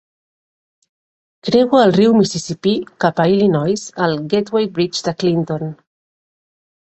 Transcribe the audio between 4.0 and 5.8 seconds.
al Gateway Bridge de Clinton.